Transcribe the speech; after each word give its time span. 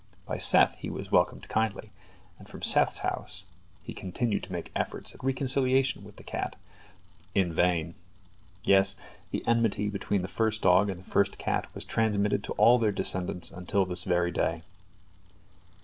By 0.25 0.39
Seth 0.39 0.79
he 0.79 0.89
was 0.89 1.11
welcomed 1.11 1.47
kindly, 1.47 1.91
and 2.39 2.49
from 2.49 2.63
Seth's 2.63 2.97
house, 3.05 3.45
he 3.83 3.93
continued 3.93 4.41
to 4.45 4.51
make 4.51 4.71
efforts 4.75 5.13
at 5.13 5.23
reconciliation 5.23 6.03
with 6.03 6.15
the 6.15 6.23
cat. 6.23 6.55
In 7.35 7.53
vain. 7.53 7.93
Yes, 8.63 8.95
the 9.29 9.45
enmity 9.45 9.89
between 9.89 10.23
the 10.23 10.27
first 10.27 10.63
dog 10.63 10.89
and 10.89 10.99
the 11.01 11.07
first 11.11 11.37
cat 11.37 11.67
was 11.75 11.85
transmitted 11.85 12.43
to 12.45 12.53
all 12.53 12.79
their 12.79 12.91
descendants 12.91 13.51
until 13.51 13.85
this 13.85 14.03
very 14.03 14.31
day. 14.31 14.63